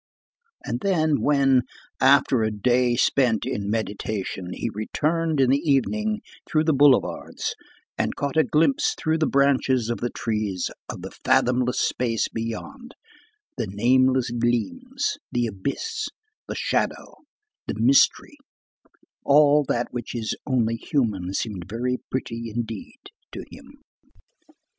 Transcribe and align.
And 0.65 0.79
then, 0.79 1.21
when, 1.21 1.61
after 1.99 2.41
a 2.41 2.49
day 2.49 2.95
spent 2.95 3.45
in 3.45 3.69
meditation, 3.69 4.49
he 4.51 4.67
returned 4.73 5.39
in 5.39 5.51
the 5.51 5.59
evening 5.59 6.21
through 6.49 6.63
the 6.63 6.73
boulevards, 6.73 7.53
and 7.99 8.15
caught 8.15 8.35
a 8.35 8.43
glimpse 8.43 8.95
through 8.97 9.19
the 9.19 9.27
branches 9.27 9.91
of 9.91 9.99
the 9.99 10.09
trees 10.09 10.71
of 10.89 11.03
the 11.03 11.11
fathomless 11.11 11.79
space 11.79 12.27
beyond, 12.27 12.95
the 13.59 13.67
nameless 13.67 14.31
gleams, 14.31 15.19
the 15.31 15.45
abyss, 15.45 16.07
the 16.47 16.55
shadow, 16.55 17.17
the 17.67 17.75
mystery, 17.79 18.37
all 19.23 19.63
that 19.67 19.89
which 19.91 20.15
is 20.15 20.35
only 20.47 20.77
human 20.77 21.31
seemed 21.31 21.69
very 21.69 21.97
pretty 22.09 22.49
indeed 22.49 22.97
to 23.31 23.43
him. 23.51 23.83